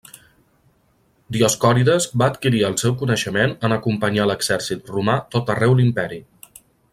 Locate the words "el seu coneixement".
2.69-3.53